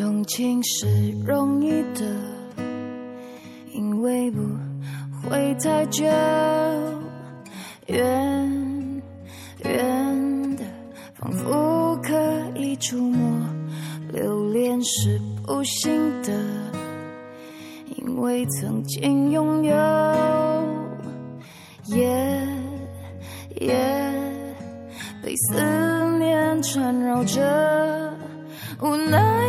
[0.00, 2.06] 动情是容易的，
[3.74, 4.40] 因为不
[5.28, 6.06] 会太久。
[7.88, 9.02] 远
[9.62, 10.64] 远的，
[11.16, 12.14] 仿佛可
[12.54, 13.46] 以触摸；
[14.10, 16.32] 留恋是不行的，
[17.98, 19.76] 因为曾经拥有。
[21.88, 22.48] 夜
[23.60, 23.76] 夜
[25.22, 25.60] 被思
[26.18, 28.16] 念缠绕着，
[28.80, 29.39] 无奈。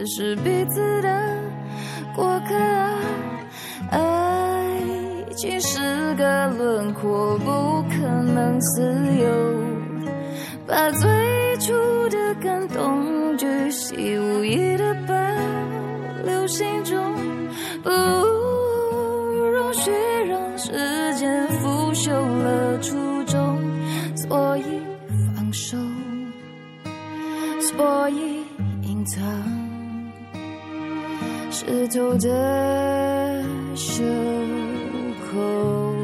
[0.00, 1.36] 只是彼此的
[2.16, 2.54] 过客，
[3.90, 4.72] 爱
[5.36, 8.80] 情是个轮廓，不可能自
[9.20, 9.28] 由。
[10.66, 11.06] 把最
[11.58, 11.74] 初
[12.08, 15.14] 的感动巨细无遗的保
[16.24, 17.14] 留心中，
[17.82, 19.90] 不容许
[20.26, 23.60] 让时间腐朽了初衷，
[24.16, 24.64] 所以
[25.36, 25.76] 放手，
[27.60, 28.42] 所以
[28.80, 29.59] 隐藏。
[31.50, 34.04] 湿透的袖
[35.32, 35.94] 口，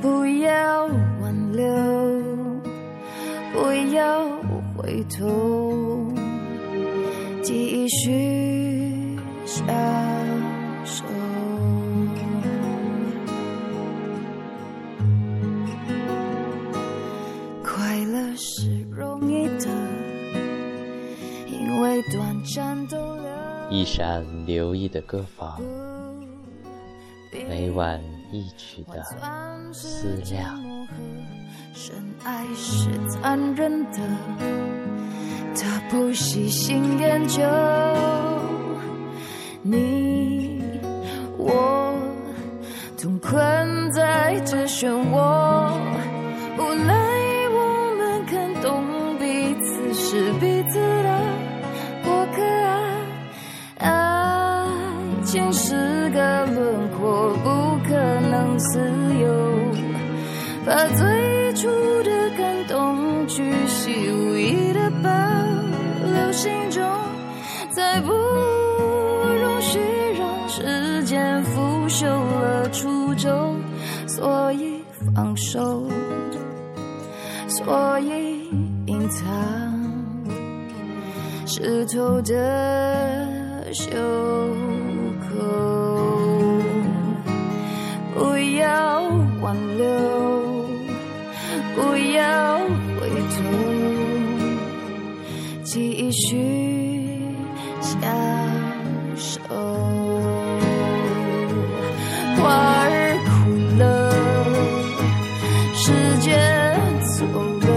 [0.00, 0.86] 不要
[1.20, 1.66] 挽留，
[3.52, 4.26] 不要
[4.74, 6.10] 回头，
[7.42, 9.66] 继续想
[23.70, 25.60] 一闪留意的歌房，
[27.48, 28.00] 每晚
[28.32, 29.00] 一曲的
[29.72, 30.60] 思量。
[31.72, 31.94] 深
[32.24, 33.98] 爱是残忍的，
[35.54, 37.42] 他不细心研究。
[39.62, 40.62] 你
[41.38, 41.94] 我
[43.00, 45.72] 同困在这漩涡，
[46.58, 46.92] 无奈
[47.52, 50.32] 我们看懂彼此是
[58.60, 58.78] 自
[59.20, 59.28] 由。
[60.64, 61.68] 把最初
[62.04, 65.10] 的感动巨细无遗的保
[66.04, 66.82] 留心中，
[67.70, 69.80] 再不容许
[70.18, 73.56] 让时间腐朽了初衷。
[74.06, 74.82] 所以
[75.14, 75.88] 放手，
[77.48, 78.48] 所以
[78.86, 79.24] 隐藏
[81.46, 83.88] 湿透的袖。
[95.72, 96.26] 继续
[97.80, 98.02] 享
[99.16, 99.38] 受。
[102.36, 102.42] 花
[102.88, 103.30] 儿枯
[103.78, 103.80] 了，
[105.72, 106.26] 时间
[107.04, 107.24] 走
[107.60, 107.68] 了，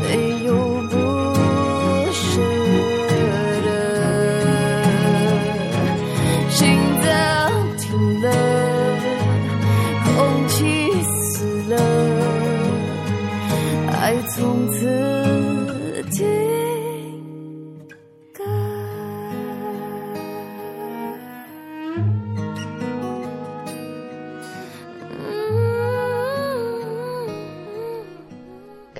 [0.00, 0.08] 没
[0.46, 0.48] 有
[0.88, 0.96] 不
[2.10, 2.20] 舍
[3.66, 3.68] 的。
[6.48, 6.58] 心
[7.02, 7.06] 脏
[7.76, 7.82] 停
[8.22, 8.26] 了，
[10.06, 10.16] 空
[10.48, 11.76] 气死了，
[14.00, 14.40] 爱从
[14.72, 15.21] 此。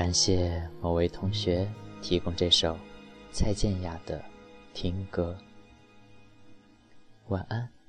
[0.00, 2.74] 感谢某位同学提供这首
[3.32, 4.18] 蔡健雅的
[4.72, 5.36] 《听歌》，
[7.28, 7.79] 晚安。